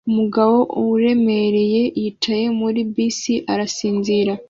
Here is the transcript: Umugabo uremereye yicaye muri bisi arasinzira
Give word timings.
Umugabo 0.09 0.55
uremereye 0.91 1.81
yicaye 2.01 2.45
muri 2.59 2.79
bisi 2.93 3.33
arasinzira 3.51 4.33